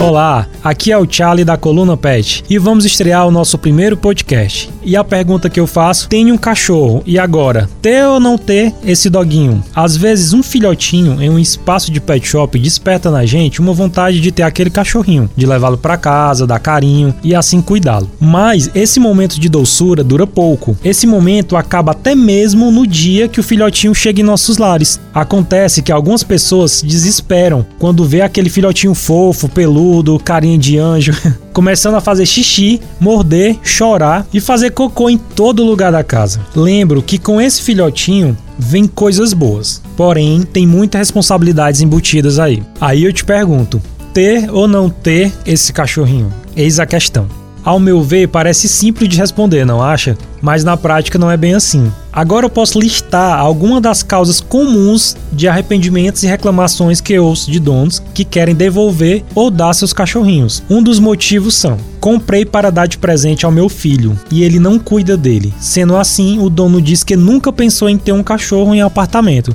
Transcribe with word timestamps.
Olá, 0.00 0.46
aqui 0.62 0.92
é 0.92 0.96
o 0.96 1.06
Charlie 1.10 1.44
da 1.44 1.56
Coluna 1.56 1.96
Pet 1.96 2.44
e 2.48 2.56
vamos 2.56 2.84
estrear 2.84 3.26
o 3.26 3.32
nosso 3.32 3.58
primeiro 3.58 3.96
podcast. 3.96 4.70
E 4.84 4.96
a 4.96 5.02
pergunta 5.02 5.50
que 5.50 5.58
eu 5.58 5.66
faço: 5.66 6.08
tenho 6.08 6.32
um 6.32 6.38
cachorro 6.38 7.02
e 7.04 7.18
agora? 7.18 7.68
Ter 7.82 8.04
ou 8.04 8.20
não 8.20 8.38
ter 8.38 8.72
esse 8.84 9.10
doguinho? 9.10 9.62
Às 9.74 9.96
vezes, 9.96 10.32
um 10.32 10.42
filhotinho 10.42 11.20
em 11.20 11.28
um 11.28 11.38
espaço 11.38 11.90
de 11.90 12.00
pet 12.00 12.26
shop 12.26 12.56
desperta 12.60 13.10
na 13.10 13.26
gente 13.26 13.60
uma 13.60 13.72
vontade 13.72 14.20
de 14.20 14.30
ter 14.30 14.44
aquele 14.44 14.70
cachorrinho, 14.70 15.28
de 15.36 15.44
levá-lo 15.44 15.76
para 15.76 15.96
casa, 15.96 16.46
dar 16.46 16.60
carinho 16.60 17.12
e 17.24 17.34
assim 17.34 17.60
cuidá-lo. 17.60 18.08
Mas 18.20 18.70
esse 18.76 19.00
momento 19.00 19.40
de 19.40 19.48
doçura 19.48 20.04
dura 20.04 20.28
pouco. 20.28 20.76
Esse 20.84 21.08
momento 21.08 21.56
acaba 21.56 21.90
até 21.90 22.14
mesmo 22.14 22.70
no 22.70 22.86
dia 22.86 23.26
que 23.26 23.40
o 23.40 23.44
filhotinho 23.44 23.94
chega 23.94 24.20
em 24.20 24.24
nossos 24.24 24.58
lares. 24.58 25.00
Acontece 25.12 25.82
que 25.82 25.90
algumas 25.90 26.22
pessoas 26.22 26.70
se 26.70 26.86
desesperam 26.86 27.66
quando 27.80 28.04
vê 28.04 28.20
aquele 28.20 28.48
filhotinho 28.48 28.94
fofo, 28.94 29.48
peludo 29.48 29.87
tudo, 29.88 30.18
carinha 30.18 30.58
de 30.58 30.76
anjo, 30.76 31.16
começando 31.50 31.94
a 31.94 32.00
fazer 32.00 32.26
xixi, 32.26 32.78
morder, 33.00 33.56
chorar 33.62 34.26
e 34.34 34.38
fazer 34.38 34.70
cocô 34.70 35.08
em 35.08 35.16
todo 35.16 35.64
lugar 35.64 35.90
da 35.90 36.04
casa. 36.04 36.40
Lembro 36.54 37.00
que 37.00 37.16
com 37.16 37.40
esse 37.40 37.62
filhotinho 37.62 38.36
vem 38.58 38.86
coisas 38.86 39.32
boas, 39.32 39.80
porém 39.96 40.42
tem 40.42 40.66
muitas 40.66 40.98
responsabilidades 40.98 41.80
embutidas 41.80 42.38
aí. 42.38 42.62
Aí 42.78 43.02
eu 43.02 43.12
te 43.14 43.24
pergunto, 43.24 43.80
ter 44.12 44.50
ou 44.50 44.68
não 44.68 44.90
ter 44.90 45.32
esse 45.46 45.72
cachorrinho? 45.72 46.30
Eis 46.54 46.78
a 46.78 46.84
questão. 46.84 47.26
Ao 47.64 47.80
meu 47.80 48.02
ver, 48.02 48.28
parece 48.28 48.68
simples 48.68 49.08
de 49.08 49.16
responder, 49.16 49.64
não 49.64 49.82
acha? 49.82 50.18
Mas 50.42 50.64
na 50.64 50.76
prática 50.76 51.18
não 51.18 51.30
é 51.30 51.36
bem 51.36 51.54
assim. 51.54 51.90
Agora 52.18 52.46
eu 52.46 52.50
posso 52.50 52.80
listar 52.80 53.38
algumas 53.38 53.80
das 53.80 54.02
causas 54.02 54.40
comuns 54.40 55.16
de 55.30 55.46
arrependimentos 55.46 56.24
e 56.24 56.26
reclamações 56.26 57.00
que 57.00 57.16
ouço 57.16 57.48
de 57.48 57.60
donos 57.60 58.02
que 58.12 58.24
querem 58.24 58.56
devolver 58.56 59.22
ou 59.36 59.52
dar 59.52 59.72
seus 59.72 59.92
cachorrinhos. 59.92 60.60
Um 60.68 60.82
dos 60.82 60.98
motivos 60.98 61.54
são: 61.54 61.78
comprei 62.00 62.44
para 62.44 62.72
dar 62.72 62.88
de 62.88 62.98
presente 62.98 63.46
ao 63.46 63.52
meu 63.52 63.68
filho 63.68 64.18
e 64.32 64.42
ele 64.42 64.58
não 64.58 64.80
cuida 64.80 65.16
dele. 65.16 65.54
Sendo 65.60 65.96
assim, 65.96 66.40
o 66.40 66.50
dono 66.50 66.82
diz 66.82 67.04
que 67.04 67.14
nunca 67.14 67.52
pensou 67.52 67.88
em 67.88 67.96
ter 67.96 68.10
um 68.10 68.24
cachorro 68.24 68.74
em 68.74 68.82
apartamento. 68.82 69.54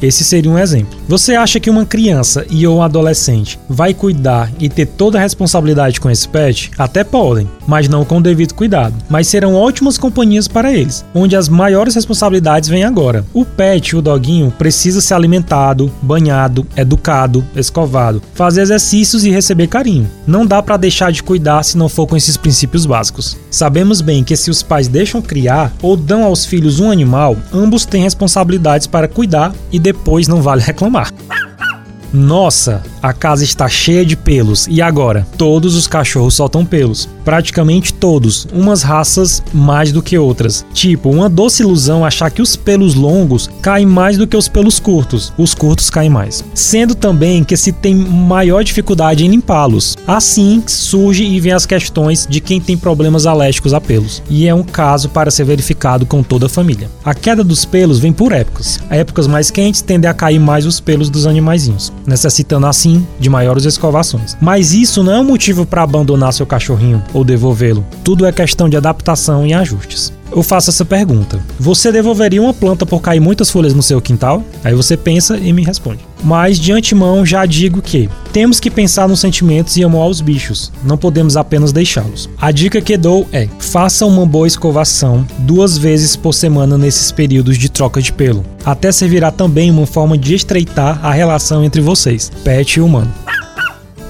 Esse 0.00 0.24
seria 0.24 0.50
um 0.50 0.58
exemplo. 0.58 0.98
Você 1.08 1.34
acha 1.34 1.58
que 1.58 1.70
uma 1.70 1.86
criança 1.86 2.44
e 2.50 2.66
ou 2.66 2.78
um 2.78 2.82
adolescente 2.82 3.58
vai 3.68 3.94
cuidar 3.94 4.50
e 4.58 4.68
ter 4.68 4.86
toda 4.86 5.18
a 5.18 5.20
responsabilidade 5.20 6.00
com 6.00 6.10
esse 6.10 6.28
pet? 6.28 6.70
Até 6.76 7.02
podem, 7.02 7.48
mas 7.66 7.88
não 7.88 8.04
com 8.04 8.18
o 8.18 8.22
devido 8.22 8.54
cuidado. 8.54 8.94
Mas 9.08 9.28
serão 9.28 9.54
ótimas 9.54 9.96
companhias 9.96 10.46
para 10.46 10.72
eles, 10.72 11.04
onde 11.14 11.36
as 11.36 11.48
maiores 11.48 11.94
responsabilidades 11.94 12.68
vêm 12.68 12.84
agora. 12.84 13.24
O 13.32 13.44
pet, 13.44 13.96
o 13.96 14.02
doguinho, 14.02 14.50
precisa 14.50 15.00
ser 15.00 15.14
alimentado, 15.14 15.90
banhado, 16.02 16.66
educado, 16.76 17.44
escovado, 17.54 18.22
fazer 18.34 18.62
exercícios 18.62 19.24
e 19.24 19.30
receber 19.30 19.66
carinho. 19.66 20.10
Não 20.26 20.46
dá 20.46 20.62
para 20.62 20.76
deixar 20.76 21.10
de 21.10 21.22
cuidar 21.22 21.62
se 21.62 21.78
não 21.78 21.88
for 21.88 22.06
com 22.06 22.16
esses 22.16 22.36
princípios 22.36 22.84
básicos. 22.84 23.36
Sabemos 23.50 24.00
bem 24.00 24.22
que 24.22 24.36
se 24.36 24.50
os 24.50 24.62
pais 24.62 24.88
deixam 24.88 25.22
criar 25.22 25.72
ou 25.80 25.96
dão 25.96 26.24
aos 26.24 26.44
filhos 26.44 26.80
um 26.80 26.90
animal, 26.90 27.36
ambos 27.52 27.84
têm 27.84 28.02
responsabilidades 28.02 28.86
para 28.86 29.08
cuidar 29.08 29.54
e 29.72 29.78
depois 29.92 30.26
não 30.26 30.42
vale 30.42 30.62
reclamar. 30.62 31.12
Nossa, 32.12 32.82
a 33.06 33.12
casa 33.12 33.44
está 33.44 33.68
cheia 33.68 34.04
de 34.04 34.16
pelos. 34.16 34.66
E 34.66 34.82
agora? 34.82 35.26
Todos 35.38 35.76
os 35.76 35.86
cachorros 35.86 36.34
soltam 36.34 36.64
pelos. 36.64 37.08
Praticamente 37.24 37.92
todos. 37.92 38.48
Umas 38.52 38.82
raças 38.82 39.42
mais 39.54 39.92
do 39.92 40.02
que 40.02 40.18
outras. 40.18 40.66
Tipo, 40.72 41.10
uma 41.10 41.28
doce 41.28 41.62
ilusão 41.62 42.04
achar 42.04 42.30
que 42.30 42.42
os 42.42 42.56
pelos 42.56 42.94
longos 42.94 43.48
caem 43.62 43.86
mais 43.86 44.18
do 44.18 44.26
que 44.26 44.36
os 44.36 44.48
pelos 44.48 44.80
curtos. 44.80 45.32
Os 45.38 45.54
curtos 45.54 45.88
caem 45.88 46.10
mais. 46.10 46.44
Sendo 46.52 46.94
também 46.94 47.44
que 47.44 47.56
se 47.56 47.70
tem 47.70 47.94
maior 47.94 48.64
dificuldade 48.64 49.24
em 49.24 49.28
limpá-los. 49.28 49.96
Assim 50.06 50.62
surge 50.66 51.24
e 51.24 51.38
vem 51.38 51.52
as 51.52 51.66
questões 51.66 52.26
de 52.28 52.40
quem 52.40 52.60
tem 52.60 52.76
problemas 52.76 53.24
alérgicos 53.24 53.72
a 53.72 53.80
pelos. 53.80 54.20
E 54.28 54.48
é 54.48 54.54
um 54.54 54.64
caso 54.64 55.08
para 55.10 55.30
ser 55.30 55.44
verificado 55.44 56.06
com 56.06 56.24
toda 56.24 56.46
a 56.46 56.50
família. 56.50 56.90
A 57.04 57.14
queda 57.14 57.44
dos 57.44 57.64
pelos 57.64 58.00
vem 58.00 58.12
por 58.12 58.32
épocas. 58.32 58.80
Épocas 58.90 59.28
mais 59.28 59.50
quentes 59.50 59.80
tendem 59.80 60.10
a 60.10 60.14
cair 60.14 60.40
mais 60.40 60.66
os 60.66 60.80
pelos 60.80 61.08
dos 61.08 61.26
animaizinhos 61.26 61.92
necessitando 62.06 62.66
assim 62.66 62.95
de 63.18 63.28
maiores 63.28 63.64
escovações. 63.64 64.36
Mas 64.40 64.72
isso 64.72 65.02
não 65.02 65.12
é 65.12 65.20
um 65.20 65.24
motivo 65.24 65.66
para 65.66 65.82
abandonar 65.82 66.32
seu 66.32 66.46
cachorrinho 66.46 67.02
ou 67.12 67.24
devolvê-lo. 67.24 67.84
Tudo 68.04 68.26
é 68.26 68.32
questão 68.32 68.68
de 68.68 68.76
adaptação 68.76 69.46
e 69.46 69.52
ajustes. 69.52 70.12
Eu 70.30 70.42
faço 70.42 70.70
essa 70.70 70.84
pergunta: 70.84 71.40
Você 71.58 71.90
devolveria 71.92 72.42
uma 72.42 72.54
planta 72.54 72.84
por 72.84 73.00
cair 73.00 73.20
muitas 73.20 73.50
folhas 73.50 73.74
no 73.74 73.82
seu 73.82 74.00
quintal? 74.00 74.42
Aí 74.64 74.74
você 74.74 74.96
pensa 74.96 75.36
e 75.36 75.52
me 75.52 75.62
responde. 75.62 76.00
Mas 76.24 76.58
de 76.58 76.72
antemão 76.72 77.24
já 77.24 77.44
digo 77.46 77.80
que 77.80 78.08
temos 78.32 78.58
que 78.58 78.70
pensar 78.70 79.08
nos 79.08 79.20
sentimentos 79.20 79.76
e 79.76 79.84
amar 79.84 80.08
os 80.08 80.20
bichos, 80.20 80.72
não 80.82 80.96
podemos 80.96 81.36
apenas 81.36 81.72
deixá-los. 81.72 82.28
A 82.40 82.50
dica 82.50 82.80
que 82.80 82.96
dou 82.96 83.26
é: 83.32 83.48
faça 83.58 84.06
uma 84.06 84.26
boa 84.26 84.46
escovação 84.46 85.26
duas 85.38 85.78
vezes 85.78 86.16
por 86.16 86.32
semana 86.32 86.76
nesses 86.76 87.12
períodos 87.12 87.56
de 87.58 87.68
troca 87.68 88.00
de 88.02 88.12
pelo. 88.12 88.44
Até 88.64 88.90
servirá 88.90 89.30
também 89.30 89.70
uma 89.70 89.86
forma 89.86 90.18
de 90.18 90.34
estreitar 90.34 90.98
a 91.04 91.12
relação 91.12 91.64
entre 91.64 91.80
vocês, 91.80 92.32
pet 92.42 92.74
e 92.74 92.80
humano. 92.80 93.12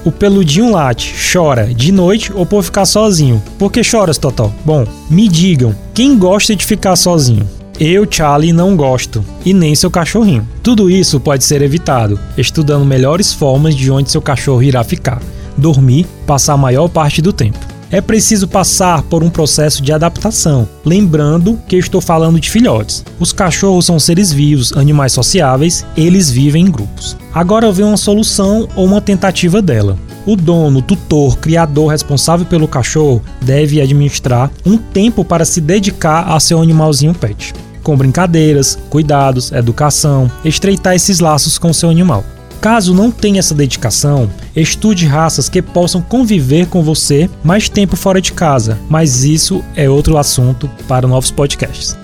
O 0.05 0.11
peludinho 0.11 0.71
late, 0.71 1.13
chora, 1.31 1.73
de 1.73 1.91
noite 1.91 2.31
ou 2.33 2.45
por 2.45 2.63
ficar 2.63 2.85
sozinho. 2.85 3.41
Por 3.57 3.71
que 3.71 3.83
choras, 3.83 4.17
Totó? 4.17 4.51
Bom, 4.63 4.85
me 5.09 5.27
digam, 5.27 5.75
quem 5.93 6.17
gosta 6.17 6.55
de 6.55 6.65
ficar 6.65 6.95
sozinho? 6.95 7.47
Eu, 7.79 8.07
Charlie, 8.09 8.53
não 8.53 8.75
gosto, 8.75 9.23
e 9.45 9.53
nem 9.53 9.75
seu 9.75 9.91
cachorrinho. 9.91 10.47
Tudo 10.63 10.89
isso 10.89 11.19
pode 11.19 11.43
ser 11.43 11.61
evitado, 11.61 12.19
estudando 12.37 12.85
melhores 12.85 13.33
formas 13.33 13.75
de 13.75 13.91
onde 13.91 14.09
seu 14.09 14.21
cachorro 14.21 14.63
irá 14.63 14.83
ficar, 14.83 15.21
dormir, 15.55 16.07
passar 16.25 16.53
a 16.53 16.57
maior 16.57 16.87
parte 16.87 17.21
do 17.21 17.31
tempo. 17.31 17.59
É 17.89 18.01
preciso 18.01 18.49
passar 18.49 19.01
por 19.03 19.23
um 19.23 19.29
processo 19.29 19.81
de 19.81 19.93
adaptação, 19.93 20.67
lembrando 20.83 21.57
que 21.67 21.77
estou 21.77 22.01
falando 22.01 22.39
de 22.39 22.49
filhotes. 22.49 23.05
Os 23.17 23.31
cachorros 23.31 23.85
são 23.85 23.97
seres 23.97 24.31
vivos, 24.31 24.73
animais 24.73 25.13
sociáveis, 25.13 25.85
eles 25.95 26.29
vivem 26.29 26.65
em 26.65 26.71
grupos. 26.71 27.15
Agora 27.33 27.71
vem 27.71 27.85
uma 27.85 27.95
solução 27.95 28.67
ou 28.75 28.85
uma 28.85 28.99
tentativa 28.99 29.61
dela. 29.61 29.97
O 30.25 30.35
dono, 30.35 30.81
tutor, 30.81 31.37
criador 31.37 31.91
responsável 31.91 32.45
pelo 32.45 32.67
cachorro 32.67 33.21
deve 33.41 33.79
administrar 33.79 34.51
um 34.65 34.77
tempo 34.77 35.23
para 35.23 35.45
se 35.45 35.61
dedicar 35.61 36.33
a 36.33 36.39
seu 36.41 36.61
animalzinho 36.61 37.13
pet 37.13 37.53
com 37.87 37.95
brincadeiras, 37.95 38.77
cuidados, 38.89 39.53
educação, 39.53 40.29
estreitar 40.43 40.93
esses 40.93 41.21
laços 41.21 41.57
com 41.57 41.71
seu 41.71 41.89
animal. 41.89 42.21
Caso 42.59 42.93
não 42.93 43.11
tenha 43.11 43.39
essa 43.39 43.53
dedicação, 43.53 44.29
estude 44.55 45.05
raças 45.05 45.47
que 45.47 45.61
possam 45.61 46.01
conviver 46.01 46.67
com 46.67 46.81
você 46.81 47.29
mais 47.43 47.69
tempo 47.69 47.95
fora 47.95 48.19
de 48.19 48.33
casa, 48.33 48.79
mas 48.89 49.23
isso 49.23 49.63
é 49.75 49.89
outro 49.89 50.17
assunto 50.17 50.69
para 50.87 51.07
novos 51.07 51.31
podcasts. 51.31 51.95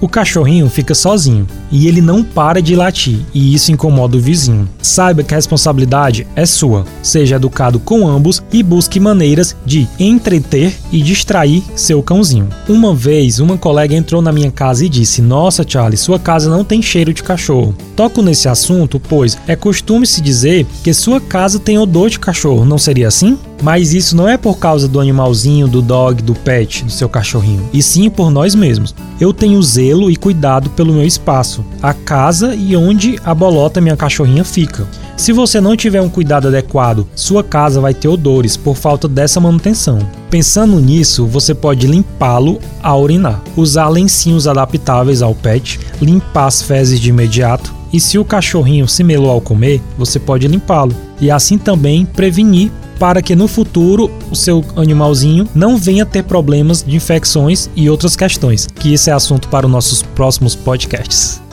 O 0.00 0.08
cachorrinho 0.08 0.68
fica 0.68 0.94
sozinho 0.94 1.46
e 1.74 1.88
ele 1.88 2.00
não 2.00 2.22
para 2.22 2.62
de 2.62 2.76
latir, 2.76 3.18
e 3.34 3.52
isso 3.52 3.72
incomoda 3.72 4.16
o 4.16 4.20
vizinho. 4.20 4.68
Saiba 4.80 5.24
que 5.24 5.34
a 5.34 5.36
responsabilidade 5.36 6.24
é 6.36 6.46
sua. 6.46 6.84
Seja 7.02 7.34
educado 7.34 7.80
com 7.80 8.06
ambos 8.06 8.40
e 8.52 8.62
busque 8.62 9.00
maneiras 9.00 9.56
de 9.66 9.88
entreter 9.98 10.72
e 10.92 11.02
distrair 11.02 11.64
seu 11.74 12.00
cãozinho. 12.00 12.48
Uma 12.68 12.94
vez, 12.94 13.40
uma 13.40 13.58
colega 13.58 13.92
entrou 13.92 14.22
na 14.22 14.30
minha 14.30 14.52
casa 14.52 14.86
e 14.86 14.88
disse: 14.88 15.20
Nossa, 15.20 15.64
Charlie, 15.66 15.96
sua 15.96 16.18
casa 16.18 16.48
não 16.48 16.62
tem 16.62 16.80
cheiro 16.80 17.12
de 17.12 17.24
cachorro. 17.24 17.74
Toco 17.96 18.22
nesse 18.22 18.48
assunto, 18.48 19.00
pois 19.00 19.36
é 19.48 19.56
costume 19.56 20.06
se 20.06 20.20
dizer 20.20 20.64
que 20.84 20.94
sua 20.94 21.20
casa 21.20 21.58
tem 21.58 21.76
odor 21.76 22.08
de 22.08 22.20
cachorro, 22.20 22.64
não 22.64 22.78
seria 22.78 23.08
assim? 23.08 23.36
Mas 23.62 23.94
isso 23.94 24.14
não 24.14 24.28
é 24.28 24.36
por 24.36 24.58
causa 24.58 24.86
do 24.86 25.00
animalzinho, 25.00 25.66
do 25.66 25.80
dog, 25.80 26.22
do 26.22 26.34
pet, 26.34 26.84
do 26.84 26.92
seu 26.92 27.08
cachorrinho, 27.08 27.66
e 27.72 27.82
sim 27.82 28.10
por 28.10 28.30
nós 28.30 28.54
mesmos. 28.54 28.94
Eu 29.18 29.32
tenho 29.32 29.62
zelo 29.62 30.10
e 30.10 30.16
cuidado 30.16 30.70
pelo 30.70 30.92
meu 30.92 31.06
espaço, 31.06 31.63
a 31.82 31.92
casa 31.92 32.54
e 32.54 32.74
onde 32.76 33.18
a 33.24 33.34
bolota, 33.34 33.80
minha 33.80 33.96
cachorrinha, 33.96 34.44
fica. 34.44 34.86
Se 35.16 35.32
você 35.32 35.60
não 35.60 35.76
tiver 35.76 36.00
um 36.00 36.08
cuidado 36.08 36.48
adequado, 36.48 37.06
sua 37.14 37.44
casa 37.44 37.80
vai 37.80 37.94
ter 37.94 38.08
odores 38.08 38.56
por 38.56 38.74
falta 38.76 39.06
dessa 39.06 39.38
manutenção. 39.38 39.98
Pensando 40.30 40.80
nisso, 40.80 41.26
você 41.26 41.54
pode 41.54 41.86
limpá-lo 41.86 42.58
ao 42.82 43.02
urinar, 43.02 43.40
usar 43.56 43.88
lencinhos 43.88 44.48
adaptáveis 44.48 45.22
ao 45.22 45.34
pet, 45.34 45.78
limpar 46.00 46.46
as 46.46 46.62
fezes 46.62 46.98
de 46.98 47.10
imediato, 47.10 47.72
e 47.92 48.00
se 48.00 48.18
o 48.18 48.24
cachorrinho 48.24 48.88
se 48.88 49.04
melou 49.04 49.30
ao 49.30 49.40
comer, 49.40 49.80
você 49.96 50.18
pode 50.18 50.48
limpá-lo. 50.48 50.96
E 51.20 51.30
assim 51.30 51.56
também 51.56 52.04
prevenir 52.04 52.72
para 52.98 53.22
que 53.22 53.36
no 53.36 53.46
futuro 53.46 54.10
o 54.30 54.34
seu 54.34 54.64
animalzinho 54.74 55.48
não 55.54 55.76
venha 55.76 56.04
ter 56.04 56.24
problemas 56.24 56.82
de 56.82 56.96
infecções 56.96 57.68
e 57.76 57.88
outras 57.88 58.16
questões, 58.16 58.66
que 58.66 58.92
esse 58.92 59.10
é 59.10 59.12
assunto 59.12 59.48
para 59.48 59.66
os 59.66 59.72
nossos 59.72 60.02
próximos 60.02 60.56
podcasts. 60.56 61.43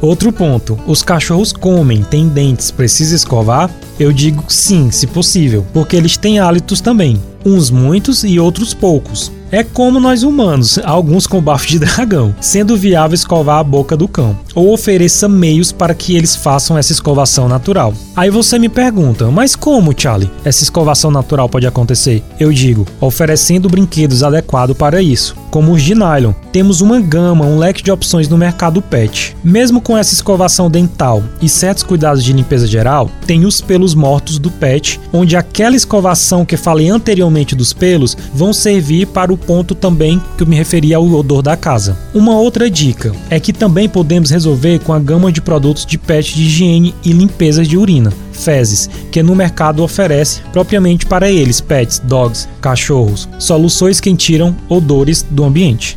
Outro 0.00 0.32
ponto: 0.32 0.78
os 0.86 1.02
cachorros 1.02 1.52
comem, 1.52 2.02
têm 2.02 2.28
dentes, 2.28 2.70
precisa 2.70 3.14
escovar? 3.14 3.70
Eu 3.98 4.12
digo 4.12 4.44
sim, 4.48 4.90
se 4.90 5.06
possível, 5.06 5.66
porque 5.72 5.96
eles 5.96 6.16
têm 6.16 6.38
hálitos 6.38 6.80
também, 6.80 7.20
uns 7.44 7.70
muitos 7.70 8.24
e 8.24 8.38
outros 8.38 8.74
poucos. 8.74 9.32
É 9.50 9.62
como 9.62 10.00
nós 10.00 10.24
humanos, 10.24 10.78
alguns 10.84 11.26
com 11.26 11.40
bafo 11.40 11.68
de 11.68 11.78
dragão, 11.80 12.34
sendo 12.40 12.76
viável 12.76 13.14
escovar 13.14 13.58
a 13.58 13.64
boca 13.64 13.96
do 13.96 14.08
cão, 14.08 14.36
ou 14.54 14.72
ofereça 14.72 15.28
meios 15.28 15.70
para 15.70 15.94
que 15.94 16.16
eles 16.16 16.34
façam 16.34 16.76
essa 16.76 16.92
escovação 16.92 17.48
natural. 17.48 17.94
Aí 18.16 18.28
você 18.28 18.58
me 18.58 18.68
pergunta, 18.68 19.30
mas 19.30 19.54
como, 19.54 19.94
Charlie, 19.96 20.30
essa 20.44 20.64
escovação 20.64 21.10
natural 21.10 21.48
pode 21.48 21.66
acontecer? 21.66 22.24
Eu 22.40 22.52
digo, 22.52 22.86
oferecendo 23.00 23.68
brinquedos 23.68 24.22
adequados 24.22 24.76
para 24.76 25.00
isso, 25.00 25.36
como 25.50 25.72
os 25.72 25.82
de 25.82 25.94
nylon. 25.94 26.32
Temos 26.50 26.80
uma 26.80 27.00
gama, 27.00 27.44
um 27.44 27.58
leque 27.58 27.82
de 27.82 27.90
opções 27.90 28.28
no 28.28 28.36
mercado 28.36 28.82
pet. 28.82 29.36
Mesmo 29.44 29.80
com 29.80 29.96
essa 29.96 30.12
escovação 30.12 30.70
dental 30.70 31.22
e 31.40 31.48
certos 31.48 31.84
cuidados 31.84 32.24
de 32.24 32.32
limpeza 32.32 32.66
geral, 32.66 33.10
tem 33.26 33.44
os 33.44 33.60
pelos 33.60 33.94
mortos 33.94 34.38
do 34.38 34.50
pet, 34.50 35.00
onde 35.12 35.36
aquela 35.36 35.76
escovação 35.76 36.44
que 36.44 36.56
falei 36.56 36.88
anteriormente 36.88 37.54
dos 37.54 37.72
pelos 37.72 38.16
vão 38.34 38.52
servir 38.52 39.06
para 39.06 39.32
o 39.32 39.35
ponto 39.36 39.74
também 39.74 40.20
que 40.36 40.42
eu 40.42 40.46
me 40.46 40.56
referi 40.56 40.92
ao 40.94 41.06
odor 41.06 41.42
da 41.42 41.56
casa. 41.56 41.96
Uma 42.14 42.38
outra 42.38 42.70
dica 42.70 43.12
é 43.30 43.38
que 43.38 43.52
também 43.52 43.88
podemos 43.88 44.30
resolver 44.30 44.80
com 44.80 44.92
a 44.92 44.98
gama 44.98 45.32
de 45.32 45.40
produtos 45.40 45.84
de 45.84 45.98
pet 45.98 46.34
de 46.34 46.42
higiene 46.42 46.94
e 47.04 47.12
limpeza 47.12 47.64
de 47.64 47.76
urina 47.76 48.12
fezes, 48.36 48.88
que 49.10 49.22
no 49.22 49.34
mercado 49.34 49.82
oferece 49.82 50.42
propriamente 50.52 51.06
para 51.06 51.30
eles, 51.30 51.60
pets, 51.60 51.98
dogs, 51.98 52.48
cachorros, 52.60 53.28
soluções 53.38 53.98
que 53.98 54.14
tiram 54.14 54.54
odores 54.68 55.24
do 55.28 55.44
ambiente. 55.44 55.96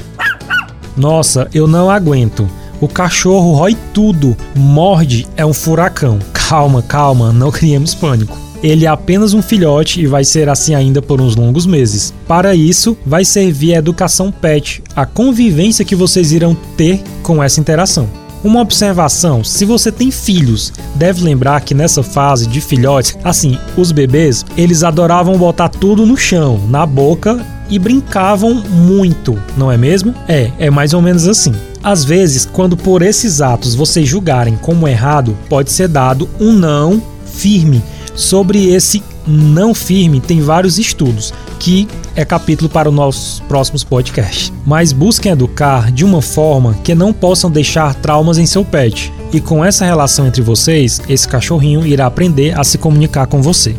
Nossa, 0.98 1.48
eu 1.54 1.68
não 1.68 1.90
aguento. 1.90 2.50
O 2.82 2.88
cachorro 2.88 3.54
rói 3.54 3.78
tudo, 3.94 4.36
morde, 4.56 5.28
é 5.36 5.46
um 5.46 5.54
furacão. 5.54 6.20
Calma, 6.32 6.82
calma, 6.82 7.32
não 7.32 7.52
criemos 7.52 7.94
pânico. 7.94 8.49
Ele 8.62 8.86
é 8.86 8.90
apenas 8.90 9.34
um 9.34 9.42
filhote 9.42 10.02
e 10.02 10.08
vai 10.08 10.24
ser 10.24 10.50
assim 10.50 10.76
ainda 10.76 11.02
por 11.02 11.22
uns 11.22 11.36
longos 11.36 11.66
meses. 11.66 12.14
Para 12.28 12.54
isso, 12.54 12.98
vai 13.06 13.24
servir 13.24 13.74
a 13.74 13.80
educação 13.80 14.32
pet, 14.32 14.84
a 14.96 15.06
convivência 15.06 15.86
que 15.86 15.96
vocês 15.96 16.32
irão 16.32 16.56
ter 16.76 17.02
com 17.24 17.42
essa 17.42 17.60
interação. 17.60 18.08
Uma 18.44 18.62
observação: 18.62 19.44
se 19.44 19.66
você 19.66 19.92
tem 19.92 20.12
filhos, 20.12 20.72
deve 20.96 21.24
lembrar 21.24 21.62
que 21.62 21.74
nessa 21.74 22.02
fase 22.02 22.48
de 22.48 22.62
filhotes, 22.62 23.18
assim, 23.24 23.58
os 23.78 23.92
bebês, 23.92 24.46
eles 24.58 24.84
adoravam 24.84 25.38
botar 25.38 25.70
tudo 25.70 26.06
no 26.06 26.16
chão, 26.16 26.60
na 26.70 26.86
boca 26.86 27.46
e 27.70 27.78
brincavam 27.78 28.56
muito, 28.56 29.40
não 29.58 29.72
é 29.72 29.78
mesmo? 29.78 30.14
É, 30.28 30.52
é 30.58 30.70
mais 30.70 30.94
ou 30.94 31.02
menos 31.02 31.28
assim. 31.28 31.54
Às 31.84 32.04
vezes, 32.04 32.46
quando 32.46 32.76
por 32.76 33.02
esses 33.02 33.42
atos 33.42 33.76
vocês 33.76 34.08
julgarem 34.08 34.56
como 34.56 34.88
errado, 34.88 35.38
pode 35.48 35.72
ser 35.72 35.88
dado 35.88 36.28
um 36.40 36.52
não 36.52 37.02
firme. 37.26 37.82
Sobre 38.16 38.68
esse 38.74 39.04
não 39.28 39.74
firme, 39.74 40.20
tem 40.20 40.42
vários 40.42 40.80
estudos, 40.80 41.34
que 41.60 41.88
é 42.16 42.26
capítulo 42.26 42.70
para 42.70 42.90
os 42.90 42.96
nossos 42.96 43.40
próximos 43.42 43.84
podcasts. 43.84 44.52
Mas 44.66 44.92
busquem 44.92 45.32
educar 45.32 45.92
de 45.92 46.04
uma 46.04 46.22
forma 46.22 46.76
que 46.84 46.96
não 46.96 47.14
possam 47.14 47.50
deixar 47.50 47.96
traumas 47.96 48.38
em 48.38 48.46
seu 48.46 48.66
pet. 48.66 49.12
E 49.32 49.40
com 49.40 49.64
essa 49.64 49.86
relação 49.86 50.26
entre 50.26 50.42
vocês, 50.42 51.02
esse 51.08 51.28
cachorrinho 51.28 51.86
irá 51.86 52.08
aprender 52.08 52.58
a 52.60 52.64
se 52.64 52.78
comunicar 52.78 53.28
com 53.28 53.42
você. 53.42 53.76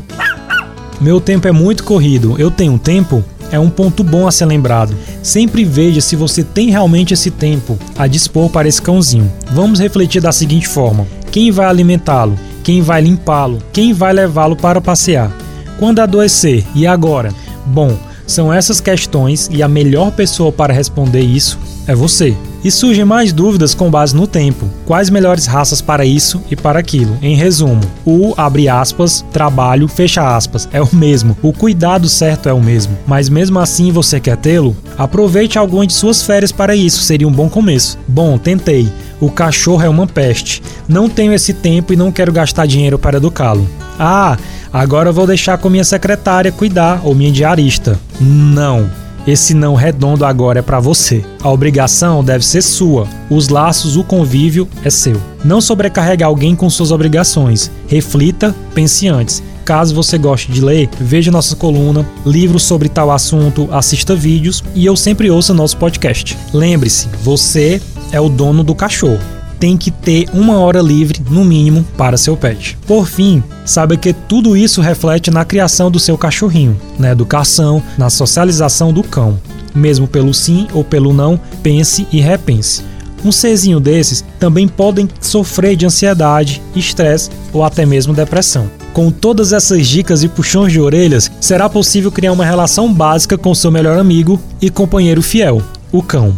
Meu 1.00 1.20
tempo 1.20 1.48
é 1.48 1.52
muito 1.52 1.82
corrido. 1.82 2.36
Eu 2.38 2.50
tenho 2.50 2.78
tempo? 2.78 3.24
é 3.52 3.58
um 3.58 3.68
ponto 3.68 4.02
bom 4.02 4.26
a 4.26 4.30
ser 4.30 4.46
lembrado. 4.46 4.96
Sempre 5.22 5.64
veja 5.64 6.00
se 6.00 6.16
você 6.16 6.42
tem 6.42 6.70
realmente 6.70 7.14
esse 7.14 7.30
tempo 7.30 7.78
a 7.98 8.06
dispor 8.06 8.48
para 8.48 8.68
esse 8.68 8.80
cãozinho. 8.80 9.30
Vamos 9.52 9.80
refletir 9.80 10.22
da 10.22 10.32
seguinte 10.32 10.68
forma: 10.68 11.06
quem 11.30 11.50
vai 11.50 11.66
alimentá-lo? 11.66 12.38
Quem 12.62 12.82
vai 12.82 13.02
limpá-lo? 13.02 13.58
Quem 13.72 13.92
vai 13.92 14.12
levá-lo 14.12 14.56
para 14.56 14.80
passear? 14.80 15.30
Quando 15.78 16.00
adoecer? 16.00 16.64
E 16.74 16.86
agora? 16.86 17.32
Bom, 17.66 17.96
são 18.26 18.52
essas 18.52 18.80
questões 18.80 19.48
e 19.52 19.62
a 19.62 19.68
melhor 19.68 20.12
pessoa 20.12 20.52
para 20.52 20.72
responder 20.72 21.20
isso 21.20 21.58
é 21.86 21.94
você. 21.94 22.36
E 22.62 22.70
surgem 22.70 23.04
mais 23.04 23.32
dúvidas 23.32 23.74
com 23.74 23.90
base 23.90 24.14
no 24.14 24.26
tempo. 24.26 24.68
Quais 24.86 25.08
melhores 25.08 25.46
raças 25.46 25.80
para 25.80 26.04
isso 26.04 26.40
e 26.50 26.54
para 26.54 26.78
aquilo? 26.78 27.16
Em 27.22 27.34
resumo, 27.34 27.80
o 28.04 28.34
abre 28.36 28.68
aspas, 28.68 29.24
trabalho, 29.32 29.88
fecha 29.88 30.36
aspas, 30.36 30.68
é 30.70 30.80
o 30.80 30.94
mesmo. 30.94 31.36
O 31.42 31.52
cuidado 31.52 32.08
certo 32.08 32.48
é 32.48 32.52
o 32.52 32.62
mesmo. 32.62 32.96
Mas 33.06 33.28
mesmo 33.28 33.58
assim 33.58 33.90
você 33.90 34.20
quer 34.20 34.36
tê-lo? 34.36 34.76
Aproveite 34.98 35.58
algumas 35.58 35.88
de 35.88 35.94
suas 35.94 36.22
férias 36.22 36.52
para 36.52 36.76
isso, 36.76 37.02
seria 37.02 37.26
um 37.26 37.32
bom 37.32 37.48
começo. 37.48 37.98
Bom, 38.06 38.36
tentei. 38.36 38.88
O 39.20 39.30
cachorro 39.30 39.82
é 39.82 39.88
uma 39.88 40.06
peste. 40.06 40.62
Não 40.88 41.08
tenho 41.08 41.32
esse 41.32 41.52
tempo 41.52 41.92
e 41.92 41.96
não 41.96 42.10
quero 42.10 42.32
gastar 42.32 42.66
dinheiro 42.66 42.98
para 42.98 43.18
educá-lo. 43.18 43.68
Ah, 43.98 44.38
agora 44.72 45.12
vou 45.12 45.26
deixar 45.26 45.58
com 45.58 45.68
minha 45.68 45.84
secretária 45.84 46.50
cuidar 46.50 47.00
ou 47.04 47.14
minha 47.14 47.30
diarista. 47.30 47.98
Não. 48.20 48.88
Esse 49.26 49.52
não 49.52 49.74
redondo 49.74 50.24
agora 50.24 50.60
é 50.60 50.62
para 50.62 50.80
você. 50.80 51.22
A 51.42 51.50
obrigação 51.50 52.24
deve 52.24 52.44
ser 52.44 52.62
sua. 52.62 53.06
Os 53.28 53.48
laços, 53.48 53.96
o 53.96 54.02
convívio 54.02 54.66
é 54.82 54.88
seu. 54.88 55.20
Não 55.44 55.60
sobrecarregue 55.60 56.24
alguém 56.24 56.56
com 56.56 56.70
suas 56.70 56.90
obrigações. 56.90 57.70
Reflita, 57.86 58.54
pense 58.74 59.06
antes. 59.08 59.42
Caso 59.64 59.94
você 59.94 60.18
goste 60.18 60.50
de 60.50 60.60
ler, 60.60 60.88
veja 60.98 61.30
nossa 61.30 61.54
coluna, 61.54 62.04
livros 62.26 62.64
sobre 62.64 62.88
tal 62.88 63.10
assunto, 63.10 63.68
assista 63.70 64.16
vídeos 64.16 64.64
e 64.74 64.84
eu 64.84 64.96
sempre 64.96 65.30
ouça 65.30 65.54
nosso 65.54 65.76
podcast. 65.76 66.36
Lembre-se, 66.52 67.08
você 67.22 67.80
é 68.12 68.20
o 68.20 68.28
dono 68.28 68.62
do 68.62 68.74
cachorro 68.74 69.18
tem 69.60 69.76
que 69.76 69.90
ter 69.90 70.26
uma 70.32 70.58
hora 70.58 70.80
livre, 70.80 71.20
no 71.30 71.44
mínimo, 71.44 71.84
para 71.96 72.16
seu 72.16 72.34
pet. 72.34 72.78
Por 72.86 73.06
fim, 73.06 73.44
saiba 73.64 73.94
que 73.94 74.14
tudo 74.14 74.56
isso 74.56 74.80
reflete 74.80 75.30
na 75.30 75.44
criação 75.44 75.90
do 75.90 76.00
seu 76.00 76.16
cachorrinho, 76.16 76.80
na 76.98 77.10
educação, 77.10 77.82
na 77.98 78.08
socialização 78.08 78.90
do 78.90 79.02
cão. 79.02 79.38
Mesmo 79.74 80.08
pelo 80.08 80.32
sim 80.32 80.66
ou 80.72 80.82
pelo 80.82 81.12
não, 81.12 81.38
pense 81.62 82.08
e 82.10 82.20
repense. 82.20 82.82
Um 83.22 83.30
serzinho 83.30 83.78
desses 83.78 84.24
também 84.38 84.66
podem 84.66 85.06
sofrer 85.20 85.76
de 85.76 85.84
ansiedade, 85.84 86.62
estresse 86.74 87.28
ou 87.52 87.62
até 87.62 87.84
mesmo 87.84 88.14
depressão. 88.14 88.70
Com 88.94 89.10
todas 89.10 89.52
essas 89.52 89.86
dicas 89.86 90.22
e 90.22 90.28
puxões 90.28 90.72
de 90.72 90.80
orelhas, 90.80 91.30
será 91.38 91.68
possível 91.68 92.10
criar 92.10 92.32
uma 92.32 92.46
relação 92.46 92.92
básica 92.92 93.36
com 93.36 93.54
seu 93.54 93.70
melhor 93.70 93.98
amigo 93.98 94.40
e 94.60 94.70
companheiro 94.70 95.20
fiel, 95.20 95.62
o 95.92 96.02
cão. 96.02 96.34